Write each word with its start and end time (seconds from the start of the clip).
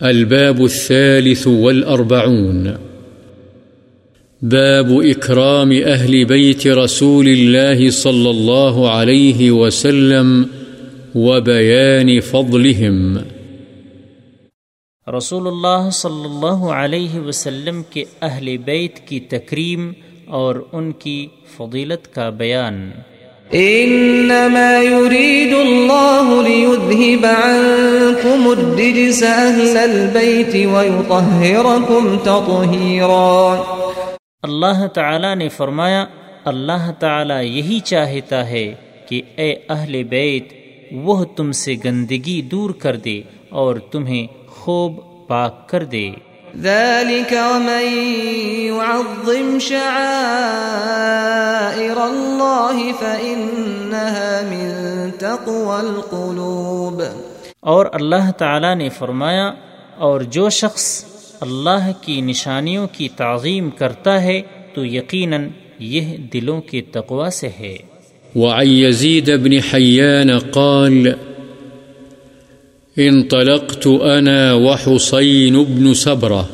الباب 0.00 0.60
الثالث 0.60 1.46
والأربعون. 1.46 2.66
باب 4.42 4.86
إكرام 4.86 5.72
أهل 5.72 6.24
بيت 6.24 6.66
رسول 6.66 7.28
الله 7.28 7.90
صلى 7.90 8.30
الله 8.30 8.88
عليه 8.88 9.52
وسلم 9.52 10.42
وبيان 11.14 12.20
فضلهم. 12.20 13.16
رسول 15.16 15.46
اللہ 15.46 15.90
صلی 15.92 16.24
اللہ 16.24 16.64
علیہ 16.64 17.20
وسلم 17.20 17.82
کے 17.90 18.04
اہل 18.22 18.56
بیت 18.56 19.08
کی 19.08 19.20
تکریم 19.20 19.92
اور 20.26 20.54
ان 20.72 20.92
کی 20.92 21.26
فضیلت 21.56 22.14
کا 22.14 22.30
بیان۔ 22.30 22.90
انما 23.52 24.78
يريد 24.82 25.52
الله 25.52 26.42
ليذهب 26.42 27.24
عنكم 27.24 28.48
الرجس 28.50 29.22
اهل 29.22 29.76
البيت 29.76 30.54
ويطهركم 30.72 32.18
تطهيرا. 32.24 33.62
اللہ 34.42 34.86
تعالی 34.86 35.34
نے 35.34 35.48
فرمایا، 35.48 36.06
اللہ 36.44 36.90
تعالی 36.98 37.58
یہی 37.58 37.80
چاہتا 37.80 38.48
ہے 38.48 38.74
کہ 39.08 39.22
اے 39.36 39.54
اہل 39.68 40.02
بیت، 40.02 40.44
وہ 40.92 41.24
تم 41.24 41.52
سے 41.52 41.74
گندگی 41.84 42.42
دور 42.42 42.70
کر 42.70 42.96
دے 42.96 43.22
اور 43.50 43.76
تمہیں 43.76 44.26
خوب 44.48 44.92
پاک 45.28 45.68
کر 45.68 45.84
دے۔ 45.84 46.10
ذلك 46.62 47.32
ومن 47.32 47.86
يعظم 48.66 49.58
شعائر 49.58 50.06
الله 51.96 52.92
فإنها 53.00 54.40
من 54.44 54.70
تقوى 55.18 55.78
القلوب. 55.78 57.02
اور 57.60 57.86
اللہ 57.92 58.30
تعالی 58.38 58.74
نے 58.74 58.88
فرمایا 58.88 59.52
اور 59.96 60.20
جو 60.20 60.48
شخص 60.48 61.04
اللہ 61.40 61.92
کی 62.00 62.20
نشانیوں 62.20 62.86
کی 62.92 63.08
تعظیم 63.08 63.70
کرتا 63.70 64.22
ہے 64.22 64.42
تو 64.74 64.84
یقیناً 64.84 65.48
یہ 65.78 66.16
دلوں 66.16 66.60
کے 66.60 66.80
تقوی 66.80 67.30
سے 67.30 67.48
ہے۔ 67.60 67.76
وعن 68.36 68.66
يزيد 68.66 69.28
بن 69.28 69.74
حيان 69.74 70.38
قال 70.38 71.33
انطلقت 72.98 73.86
أنا 73.86 74.54
وحسين 74.54 75.64
بن 75.64 75.94
سبرة 75.94 76.48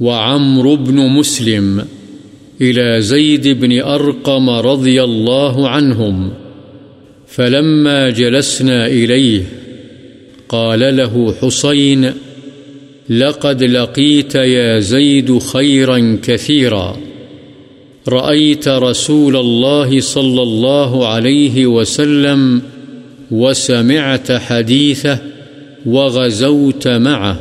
وعمر 0.00 0.74
بن 0.74 0.96
مسلم 0.96 1.84
إلى 2.60 3.00
زيد 3.00 3.48
بن 3.48 3.80
أرقم 3.80 4.50
رضي 4.50 5.02
الله 5.02 5.68
عنهم 5.68 6.32
فلما 7.26 8.10
جلسنا 8.10 8.86
إليه 8.86 9.42
قال 10.48 10.96
له 10.96 11.34
حسين 11.42 12.12
لقد 13.08 13.62
لقيت 13.62 14.34
يا 14.34 14.78
زيد 14.78 15.38
خيرا 15.38 16.18
كثيرا 16.22 16.96
رأيت 18.08 18.68
رسول 18.68 19.36
الله 19.36 20.00
صلى 20.00 20.42
الله 20.42 21.06
عليه 21.06 21.66
وسلم 21.66 22.60
وسلم 22.60 22.62
وسمعت 23.30 24.32
حديثه 24.32 25.18
وغزوت 25.86 26.88
معه 26.88 27.40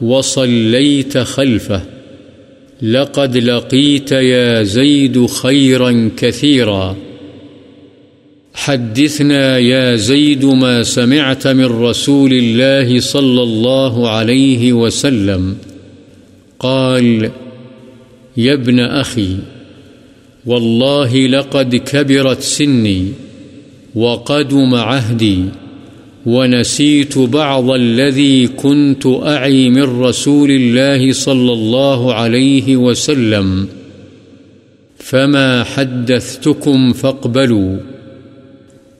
وصليت 0.00 1.18
خلفه 1.18 1.82
لقد 2.82 3.36
لقيت 3.36 4.12
يا 4.12 4.62
زيد 4.62 5.26
خيرا 5.26 6.10
كثيرا 6.16 6.96
حدثنا 8.54 9.58
يا 9.58 9.96
زيد 9.96 10.44
ما 10.44 10.82
سمعت 10.82 11.46
من 11.46 11.64
رسول 11.64 12.32
الله 12.32 13.00
صلى 13.00 13.42
الله 13.42 14.08
عليه 14.08 14.72
وسلم 14.72 15.56
قال 16.58 17.30
يا 18.36 18.52
ابن 18.52 18.80
أخي 18.80 19.36
والله 20.46 21.26
لقد 21.26 21.76
كبرت 21.76 22.40
سني 22.40 23.12
وقدم 23.94 24.74
عهدي 24.74 25.44
ونسيت 26.26 27.18
بعض 27.18 27.70
الذي 27.70 28.46
كنت 28.46 29.06
أعي 29.06 29.70
من 29.70 30.00
رسول 30.02 30.50
الله 30.50 31.12
صلى 31.12 31.52
الله 31.52 32.14
عليه 32.14 32.76
وسلم 32.76 33.68
فما 34.98 35.64
حدثتكم 35.64 36.92
فاقبلوا 36.92 37.76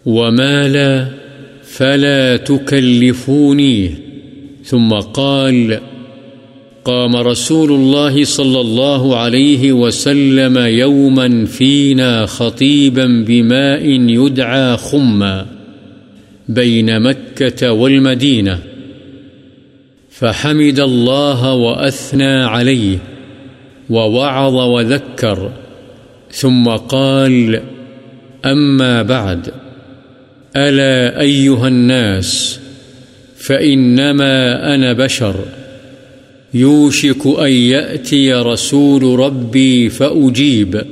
وما 0.06 0.68
لا 0.68 1.08
فلا 1.64 2.36
تكلفونيه 2.36 3.90
ثم 4.64 4.92
قال 4.92 5.80
قام 6.84 7.16
رسول 7.16 7.72
الله 7.72 8.24
صلى 8.24 8.60
الله 8.60 9.16
عليه 9.16 9.72
وسلم 9.72 10.58
يوما 10.58 11.46
فينا 11.46 12.26
خطيبا 12.26 13.24
بماء 13.26 13.86
يدعى 13.86 14.76
خما 14.76 15.46
بين 16.48 17.00
مكة 17.00 17.72
والمدينة 17.72 18.58
فحمد 20.10 20.80
الله 20.80 21.54
وأثنى 21.54 22.44
عليه 22.44 22.98
ووعظ 23.90 24.54
وذكر 24.54 25.50
ثم 26.30 26.68
قال 26.68 27.62
أما 28.44 29.02
بعد 29.02 29.48
ألا 30.56 31.20
أيها 31.20 31.68
الناس 31.68 32.60
فإنما 33.36 34.74
أنا 34.74 34.92
بشر 34.92 35.34
يوشك 36.54 37.26
أن 37.26 37.52
يأتي 37.52 38.32
رسول 38.32 39.18
ربي 39.18 39.88
فأجيب 39.88 40.82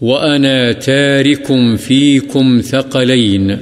وأنا 0.00 0.72
تارك 0.72 1.76
فيكم 1.76 2.60
ثقلين 2.60 3.58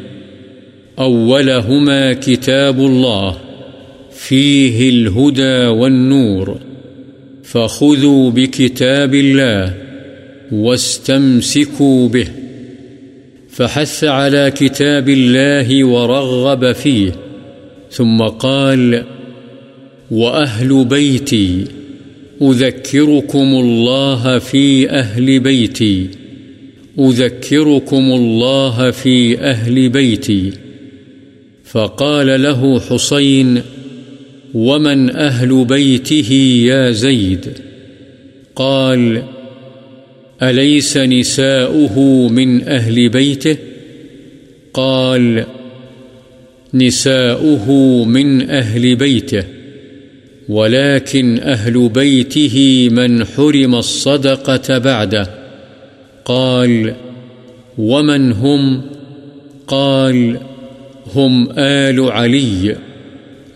أولهما 0.98 2.12
كتاب 2.12 2.78
الله 2.78 3.36
فيه 4.12 4.91
الهدى 4.91 5.66
والنور 5.66 6.59
فخذوا 7.44 8.31
بكتاب 8.31 9.15
الله 9.15 9.75
واستمسكوا 10.53 12.09
به 12.09 12.28
فحث 13.50 14.04
على 14.04 14.53
كتاب 14.56 15.09
الله 15.09 15.84
ورغب 15.84 16.72
فيه 16.72 17.12
ثم 17.91 18.22
قال 18.22 19.04
وأهل 20.11 20.84
بيتي 20.84 21.65
أذكركم 22.43 23.39
الله 23.39 24.39
في 24.39 24.91
أهل 24.91 25.41
بيتي 25.41 26.09
أذكركم 26.99 28.12
الله 28.12 28.91
في 28.91 29.39
أهل 29.39 29.89
بيتي 29.89 30.53
فقال 31.65 32.43
له 32.43 32.81
حسين 32.81 33.62
ومن 34.55 35.11
أهل 35.11 35.65
بيته 35.65 36.33
يا 36.66 36.91
زيد 36.91 37.47
قال 38.56 39.22
أليس 40.43 40.97
نساؤه 40.97 42.28
من 42.28 42.62
أهل 42.62 43.09
بيته 43.09 43.56
قال 44.75 45.47
نساؤه 46.75 47.71
من 48.05 48.50
أهل 48.50 48.97
بيته 48.97 49.56
ولكن 50.49 51.39
أهل 51.39 51.89
بيته 51.89 52.89
من 52.93 53.25
حرم 53.25 53.75
الصدقة 53.75 54.79
بعده. 54.79 55.31
قال، 56.25 56.95
ومن 57.79 58.33
هم؟ 58.33 58.83
قال، 59.67 60.41
هم 61.15 61.49
آل 61.59 62.11
علي 62.11 62.77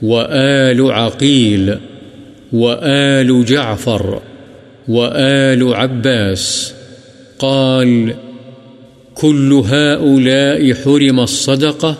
وآل 0.03 0.93
عقيل 0.93 1.78
وآل 2.53 3.45
جعفر 3.45 4.22
وآل 4.89 5.75
عباس. 5.75 6.75
قال، 7.39 8.15
كل 9.15 9.53
هؤلاء 9.53 10.75
حرم 10.75 11.21
الصدقة؟ 11.21 11.97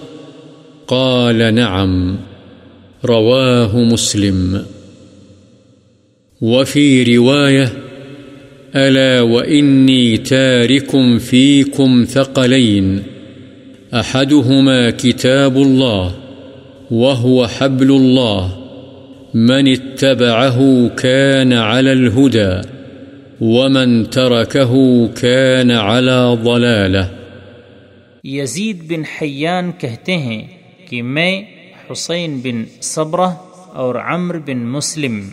قال، 0.89 1.55
نعم، 1.55 2.17
رواه 3.05 3.79
مسلم. 3.79 4.63
وفي 6.43 7.03
رواية، 7.03 7.69
ألا 8.77 9.21
وإني 9.21 10.17
تارك 10.17 11.19
فيكم 11.21 12.05
ثقلين. 12.05 12.99
أحدهما 13.95 14.91
كتاب 14.91 15.57
الله، 15.57 16.15
وهو 16.91 17.47
حبل 17.47 17.91
الله. 17.91 18.57
من 19.35 19.69
اتبعه 19.69 20.89
كان 20.89 21.53
على 21.53 21.93
الهدى، 21.93 22.69
ومن 23.41 24.05
تركه 24.11 24.75
كان 25.07 25.71
على 25.71 26.35
ضلاله. 26.43 27.07
یزید 28.25 28.77
بن 28.89 29.03
حیان 29.23 29.71
کہتے 29.79 30.17
ہیں 30.17 30.47
کہ 30.89 31.03
میں 31.03 31.43
حسین 31.93 32.41
بن 32.45 32.65
صبرہ 32.81 33.31
اور 33.73 33.95
عمر 33.95 34.39
بن 34.39 34.59
مسلم 34.59 35.29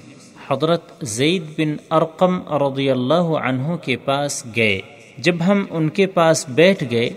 حضرت 0.51 0.81
زید 1.01 1.44
بن 1.57 1.75
ارقم 1.91 2.53
رضی 2.53 2.89
اللہ 2.89 3.13
عنہ 3.13 3.75
کے 3.75 3.97
پاس 3.97 4.45
گئے۔ 4.55 4.79
جب 5.17 5.35
ہم 5.47 5.65
ان 5.69 5.89
کے 5.89 6.07
پاس 6.07 6.45
بیٹھ 6.49 6.83
گئے 6.91 7.09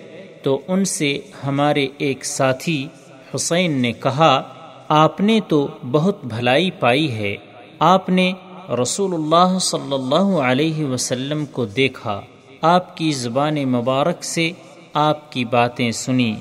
تو 0.43 0.61
ان 0.69 0.85
سے 0.85 1.19
ہمارے 1.47 1.87
ایک 1.99 2.25
ساتھی 2.25 2.89
حسین 3.35 3.73
نے 3.73 3.93
کہا، 3.93 4.43
آپ 4.89 5.21
نے 5.21 5.41
تو 5.49 5.69
بہت 5.91 6.25
بھلائی 6.25 6.71
پائی 6.71 7.13
ہے۔ 7.13 7.37
آپ 7.79 8.09
نے 8.09 8.33
رسول 8.83 9.15
اللہ 9.15 9.59
صلی 9.59 9.95
اللہ 9.95 10.39
علیہ 10.39 10.85
وسلم 10.85 11.47
کو 11.47 11.65
دیکھا۔ 11.65 12.21
آپ 12.61 12.97
کی 12.97 13.13
زبان 13.13 13.55
مبارک 13.55 14.25
سے 14.25 14.51
آپ 14.95 15.33
کی 15.33 15.45
باتیں 15.45 15.91
سنی۔ 15.91 16.35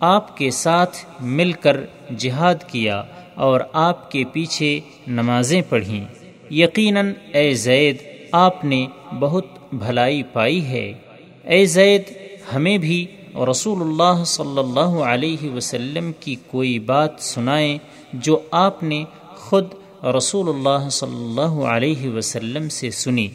آپ 0.00 0.36
کے 0.36 0.50
ساتھ 0.50 0.96
مل 1.20 1.52
کر 1.52 1.80
جہاد 2.18 2.54
کیا 2.66 3.02
اور 3.34 3.60
آپ 3.72 4.10
کے 4.10 4.24
پیچھے 4.32 4.80
نمازیں 5.06 5.62
پڑھیں۔ 5.68 6.04
یقیناً 6.50 7.12
اے 7.32 7.54
زید، 7.54 7.96
آپ 8.32 8.64
نے 8.64 8.86
بہت 9.18 9.46
بھلائی 9.72 10.22
پائی 10.22 10.64
ہے۔ 10.64 10.92
اے 11.44 11.64
زید، 11.64 12.02
ہمیں 12.54 12.78
بھی 12.78 13.06
رسول 13.50 13.80
اللہ 13.80 14.24
صلی 14.24 14.58
اللہ 14.58 15.02
علیہ 15.04 15.50
وسلم 15.50 16.12
کی 16.20 16.36
کوئی 16.46 16.78
بات 16.78 17.10
سنائیں 17.18 17.78
جو 18.12 18.40
آپ 18.50 18.82
نے 18.82 19.04
خود 19.36 19.64
رسول 20.04 20.48
اللہ 20.48 20.88
صلی 20.88 21.16
اللہ 21.16 21.64
علیہ 21.64 22.08
وسلم 22.08 22.68
سے 22.68 22.90
سنی۔ 22.90 23.28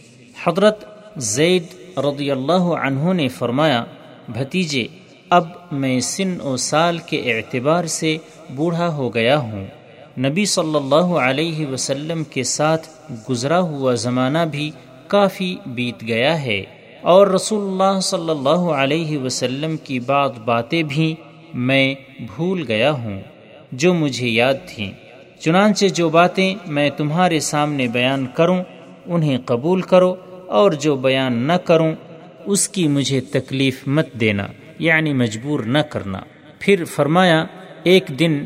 حضرت 0.44 0.85
زید 1.17 1.63
رضی 1.97 2.31
اللہ 2.31 2.53
عنہ 2.53 3.13
نے 3.13 3.27
فرمایا، 3.27 3.83
بھتیجے، 4.29 4.88
اب 5.29 5.47
میں 5.71 6.00
سن 6.00 6.41
و 6.41 6.57
سال 6.57 6.97
کے 6.97 7.17
اعتبار 7.17 7.85
سے 7.85 8.17
بوڑھا 8.50 8.95
ہو 8.95 9.13
گیا 9.13 9.39
ہوں۔ 9.39 9.65
نبی 10.19 10.45
صلی 10.45 10.75
اللہ 10.75 11.05
علیہ 11.05 11.67
وسلم 11.67 12.23
کے 12.23 12.44
ساتھ 12.44 12.88
گزرا 13.29 13.59
ہوا 13.59 13.94
زمانہ 13.94 14.38
بھی 14.51 14.71
کافی 15.07 15.56
بیت 15.65 16.03
گیا 16.07 16.41
ہے۔ 16.41 16.63
اور 17.01 17.27
رسول 17.27 17.61
اللہ 17.61 18.00
صلی 18.00 18.29
اللہ 18.29 18.50
علیہ 18.50 19.17
وسلم 19.17 19.77
کی 19.77 20.00
بعض 20.00 20.31
باتیں 20.45 20.83
بھی 20.83 21.15
میں 21.53 21.95
بھول 22.35 22.65
گیا 22.67 22.91
ہوں، 22.91 23.21
جو 23.71 23.94
مجھے 23.94 24.27
یاد 24.27 24.53
تھیں۔ 24.65 24.91
چنانچہ 25.39 25.85
جو 25.85 26.09
باتیں 26.09 26.56
میں 26.67 26.89
تمہارے 26.89 27.39
سامنے 27.39 27.88
بیان 27.88 28.25
کروں، 28.33 28.63
انہیں 29.06 29.38
قبول 29.45 29.81
کرو، 29.81 30.15
اور 30.47 30.71
جو 30.71 30.95
بیان 30.95 31.33
نہ 31.33 31.53
کروں، 31.53 31.91
اس 32.45 32.69
کی 32.69 32.88
مجھے 32.88 33.21
تکلیف 33.21 33.88
مت 33.88 34.13
دینا 34.13 34.47
یعنی 34.79 35.13
مجبور 35.13 35.59
نہ 35.59 35.77
کرنا۔ 35.77 36.19
پھر 36.59 36.83
فرمایا، 36.85 37.45
ایک 37.83 38.03
دن 38.19 38.44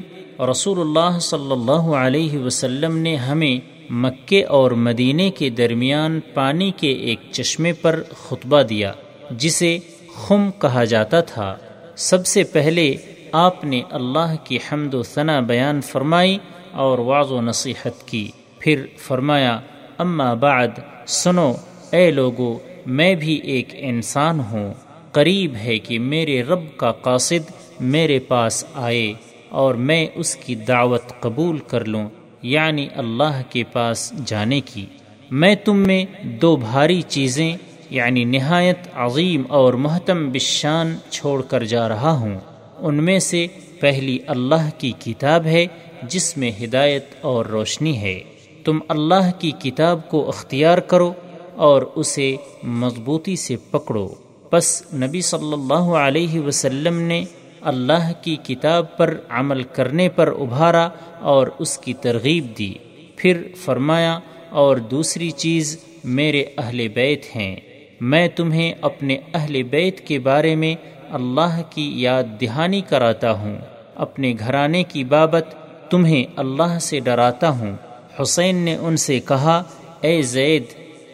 رسول 0.52 0.80
اللہ 0.80 1.20
صلی 1.20 1.52
اللہ 1.52 1.96
علیہ 1.96 2.38
وسلم 2.38 2.98
نے 2.98 3.16
ہمیں 3.16 3.73
مکے 3.90 4.44
اور 4.44 4.72
مدینے 4.72 5.30
کے 5.30 5.50
درمیان 5.50 6.20
پانی 6.34 6.72
کے 6.78 6.92
ایک 6.92 7.20
چشمے 7.32 7.74
پر 7.74 8.04
خطبہ 8.10 8.62
دیا، 8.62 8.92
جسے 9.32 9.78
خم 10.16 10.50
کہا 10.62 10.84
جاتا 10.84 11.22
تھا۔ 11.22 11.56
سب 11.96 12.26
سے 12.26 12.44
پہلے 12.44 12.96
آپ 13.32 13.64
نے 13.64 13.82
اللہ 13.92 14.36
کی 14.44 14.58
حمد 14.72 14.94
و 14.94 15.04
ثنا 15.04 15.40
بیان 15.40 15.82
فرمائی 15.82 16.38
اور 16.72 16.98
واض 16.98 17.32
و 17.32 17.42
نصیحت 17.42 18.08
کی۔ 18.08 18.32
پھر 18.60 18.86
فرمایا، 18.98 19.60
اما 19.98 20.34
بعد، 20.34 20.68
سنو، 21.08 21.54
اے 21.92 22.12
لوگو، 22.12 22.58
میں 22.86 23.16
بھی 23.16 23.34
ایک 23.34 23.68
انسان 23.72 24.40
ہوں۔ 24.40 24.74
قریب 25.12 25.56
ہے 25.56 25.80
کہ 25.80 26.00
میرے 26.00 26.44
رب 26.44 26.78
کا 26.78 26.92
قاصد 26.92 27.52
میرے 27.80 28.20
پاس 28.20 28.66
آئے 28.74 29.14
اور 29.50 29.76
میں 29.76 30.08
اس 30.16 30.36
کی 30.36 30.56
دعوت 30.56 31.02
قبول 31.20 31.58
کر 31.58 31.86
لوں۔ 31.86 32.10
یعنی 32.44 32.88
اللہ 32.96 33.42
کے 33.50 33.64
پاس 33.64 34.14
جانے 34.26 34.62
کی۔ 34.62 34.86
میں 35.32 35.56
تم 35.56 35.78
میں 35.78 36.06
دو 36.24 36.56
بھاری 36.56 37.02
چیزیں 37.02 37.58
یعنی 37.90 38.24
نہایت 38.24 38.78
عظیم 38.96 39.44
اور 39.50 39.74
محتم 39.74 40.30
بشان 40.30 40.98
چھوڑ 41.10 41.42
کر 41.42 41.64
جا 41.64 41.90
رہا 41.90 42.12
ہوں۔ 42.12 42.40
ان 42.80 43.04
میں 43.04 43.20
سے 43.20 43.48
پہلی 43.80 44.18
اللہ 44.28 44.70
کی 44.78 44.92
کتاب 44.92 45.46
ہے، 45.46 45.66
جس 46.04 46.38
میں 46.38 46.52
ہدایت 46.64 47.06
اور 47.22 47.46
روشنی 47.46 47.98
ہے۔ 47.98 48.20
تم 48.64 48.80
اللہ 48.88 49.40
کی 49.40 49.52
کتاب 49.52 50.10
کو 50.10 50.28
اختیار 50.28 50.78
کرو 50.78 51.14
اور 51.56 51.82
اسے 51.96 52.36
مضبوطی 52.64 53.36
سے 53.36 53.56
پکڑو۔ 53.72 54.10
بس 54.52 54.94
نبی 54.94 55.22
صلی 55.22 55.54
اللہ 55.54 55.74
علیہ 55.74 56.40
وسلم 56.40 57.00
نے 57.00 57.26
اللہ 57.64 58.12
کی 58.22 58.36
کتاب 58.36 58.98
پر 58.98 59.18
عمل 59.30 59.64
کرنے 59.64 60.10
پر 60.10 60.28
ابھارا 60.28 60.90
اور 61.20 61.48
اس 61.60 61.78
کی 61.78 61.94
ترغیب 61.94 62.48
دی۔ 62.60 62.74
پھر 63.16 63.48
فرمایا، 63.58 64.20
اور 64.50 64.78
دوسری 64.78 65.32
چیز، 65.32 65.84
میرے 66.04 66.44
اہل 66.58 66.88
بیت 66.88 67.36
ہیں۔ 67.36 67.56
میں 68.02 68.28
تمہیں 68.28 68.74
اپنے 68.82 69.18
اہل 69.34 69.64
بیت 69.64 70.00
کے 70.00 70.20
بارے 70.20 70.56
میں 70.56 70.76
اللہ 71.12 71.62
کی 71.70 72.02
یاد 72.02 72.24
دہانی 72.42 72.82
کراتا 72.82 73.32
ہوں۔ 73.32 73.58
اپنے 73.96 74.34
گھرانے 74.40 74.84
کی 74.84 75.04
بابت 75.04 75.56
تمہیں 75.92 76.24
اللہ 76.36 76.80
سے 76.80 77.00
ڈراتا 77.00 77.50
ہوں۔ 77.50 77.76
حسین 78.22 78.56
نے 78.56 78.76
ان 78.76 78.98
سے 78.98 79.20
کہا، 79.20 79.64
اے 80.02 80.22
زید، 80.22 80.64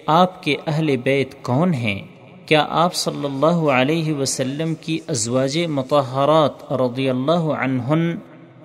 آپ 0.05 0.43
کے 0.43 0.55
اہل 0.67 0.97
بیت 0.97 1.41
کون 1.41 1.73
ہیں؟ 1.73 2.01
کیا 2.49 2.65
آپ 2.69 2.93
صلی 2.93 3.25
اللہ 3.25 3.59
علیہ 3.71 4.13
وسلم 4.13 4.75
کی 4.75 4.99
ازواج 5.07 5.57
متحرات 5.57 6.73
رضی 6.73 7.09
اللہ 7.09 7.31
عنہن 7.31 8.15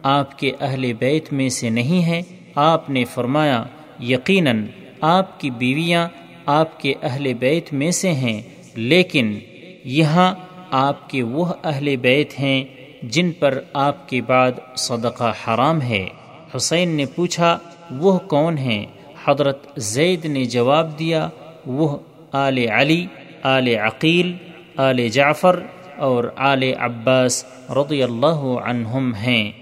آپ 0.02 0.38
کے 0.38 0.52
اہل 0.60 0.92
بیت 0.92 1.32
میں 1.32 1.48
سے 1.48 1.70
نہیں 1.70 2.02
ہیں؟ 2.02 2.22
آپ 2.54 2.90
نے 2.90 3.04
فرمایا، 3.04 3.64
یقیناً 4.00 4.66
آپ 5.00 5.40
کی 5.40 5.50
بیویاں 5.50 6.08
آپ 6.46 6.81
کے 6.81 6.94
اہل 7.02 7.34
بیت 7.34 7.72
میں 7.72 7.90
سے 7.90 8.12
ہیں، 8.12 8.42
لیکن 8.75 9.38
یہاں 9.84 10.34
آپ 10.70 11.10
کے 11.10 11.22
وہ 11.22 11.44
اہل 11.64 11.96
بیت 11.96 12.40
ہیں 12.40 12.64
جن 13.02 13.32
پر 13.32 13.60
آپ 13.72 14.08
کے 14.08 14.22
بعد 14.22 14.52
صدقہ 14.76 15.32
حرام 15.44 15.82
ہے۔ 15.82 16.08
حسین 16.56 16.88
نے 16.88 17.06
پوچھا، 17.06 17.58
وہ 17.90 18.19
کون 18.19 18.58
ہیں؟ 18.58 18.87
حضرت 19.25 19.66
زید 19.76 20.25
نے 20.25 20.44
جواب 20.44 20.98
دیا، 20.98 21.28
وہ 21.66 21.98
آل 22.32 22.58
علی۔ 22.58 23.06
آل 23.44 23.69
عقیل، 23.69 24.32
آل 24.76 25.08
جعفر 25.08 25.61
اور 25.96 26.25
آل 26.37 26.62
عباس 26.62 27.44
رضی 27.70 28.02
اللہ 28.02 28.58
عنہم 28.64 29.14
ہیں۔ 29.14 29.52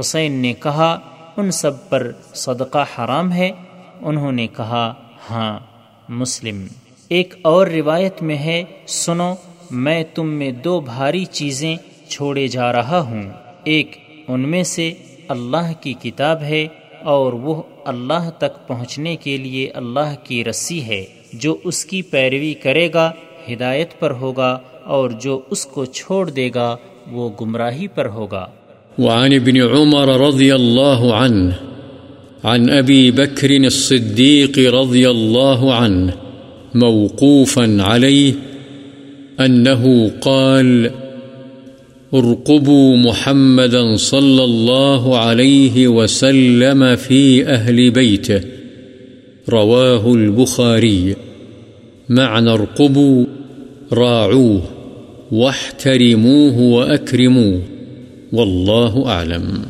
حسین 0.00 0.32
نے 0.32 0.52
کہا، 0.52 0.98
ان 1.36 1.50
سب 1.50 1.88
پر 1.88 2.12
صدقہ 2.34 2.84
حرام 2.98 3.32
ہے؟ 3.32 3.50
انہوں 4.00 4.32
نے 4.32 4.46
کہا 4.46 4.94
ہاں 5.30 5.58
مسلم۔ 6.08 6.66
ایک 7.08 7.34
اور 7.42 7.66
روایت 7.66 8.22
میں 8.22 8.36
ہے، 8.36 8.64
سنو، 8.86 9.34
میں 9.70 10.04
تم 10.14 10.26
میں 10.26 10.50
دو 10.50 10.80
بھاری 10.80 11.24
چیزیں 11.24 11.76
چھوڑے 12.08 12.48
جا 12.48 12.72
رہا 12.72 13.00
ہوں۔ 13.00 13.22
ایک، 13.64 13.96
ان 14.28 14.40
میں 14.40 14.62
سے 14.62 14.92
اللہ 15.28 15.72
کی 15.80 15.92
کتاب 15.92 16.42
ہے 16.42 16.66
اور 17.02 17.32
وہ 17.32 17.62
اللہ 17.84 18.30
تک 18.38 18.68
پہنچنے 18.68 19.16
کے 19.16 19.36
لیے 19.36 19.70
اللہ 19.70 20.14
کی 20.24 20.44
رسی 20.44 20.84
ہے، 20.84 21.04
جو 21.32 21.56
اس 21.64 21.84
کی 21.84 22.02
پیروی 22.02 22.54
کرے 22.54 22.92
گا۔ 22.94 23.12
ہدایت 23.50 24.00
پر 24.00 24.10
ہوگا 24.10 24.58
اور 24.84 25.10
جو 25.10 25.40
اس 25.50 25.66
کو 25.66 25.84
چھوڑ 25.84 26.30
دے 26.30 26.50
گا، 26.54 26.76
وہ 27.10 27.30
گمراہی 27.40 27.86
پر 27.88 28.06
ہوگا۔ 28.06 28.46
وعن 28.98 29.32
ابن 29.32 29.60
عمر 29.60 30.20
رضی 30.28 30.50
اللہ 30.50 31.14
عنہ، 31.14 31.50
عن 32.44 32.66
أبي 32.66 33.10
بكر 33.10 33.50
الصديق 33.50 34.58
رضي 34.58 35.04
الله 35.06 35.72
عنه 35.72 36.10
موقوفا 36.74 37.76
عليه 37.80 38.32
أنه 39.46 40.08
قال، 40.20 40.86
ارقبوا 42.12 42.96
محمدا 42.96 43.96
صلى 43.96 44.44
الله 44.44 45.18
عليه 45.18 45.86
وسلم 45.86 46.84
في 46.96 47.44
أهل 47.46 47.90
بيته 47.90 48.40
رواه 49.52 50.12
البخاري 50.14 51.12
معنى 52.08 52.50
ارقبوا، 52.50 53.24
راعوه، 53.92 54.58
واحترموه 55.32 56.58
وأكرموه. 56.74 57.58
والله 58.32 59.06
أعلم. 59.06 59.62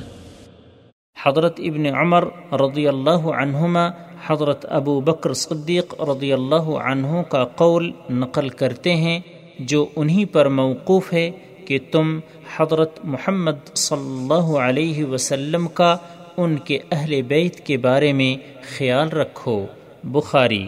حضرت 1.27 1.61
ابن 1.61 1.87
عمر 1.87 2.25
رضی 2.53 2.89
اللہ 2.89 3.27
عنہما، 3.27 3.89
حضرت 4.27 4.67
ابو 4.69 5.01
بکر 5.01 5.33
صدیق 5.33 6.01
رضی 6.01 6.33
اللہ 6.33 6.71
عنہ 6.85 7.23
کا 7.29 7.45
قول 7.45 7.91
نقل 8.11 8.49
کرتے 8.49 8.97
ہیں، 8.97 9.21
جو 9.59 9.87
انہی 9.97 10.25
پر 10.25 10.49
موقوف 10.49 11.13
ہے 11.13 11.31
کہ 11.65 11.79
تم 11.91 12.19
حضرت 12.57 12.99
محمد 13.05 13.77
صلی 13.77 14.19
اللہ 14.21 14.57
علیہ 14.57 15.05
وسلم 15.05 15.69
کا 15.69 15.97
ان 16.37 16.57
کے 16.59 16.79
اہل 16.93 17.23
بیت 17.23 17.67
کے 17.67 17.77
بارے 17.77 18.13
میں 18.13 18.37
خیال 18.79 19.09
رکھو. 19.09 19.67
بخاری 20.05 20.67